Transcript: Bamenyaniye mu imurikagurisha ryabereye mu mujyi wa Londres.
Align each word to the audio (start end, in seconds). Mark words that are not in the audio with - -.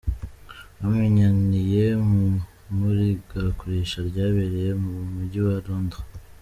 Bamenyaniye 0.79 1.85
mu 2.09 2.23
imurikagurisha 2.69 3.97
ryabereye 4.09 4.69
mu 4.83 4.93
mujyi 5.13 5.39
wa 5.47 5.57
Londres. 5.65 6.05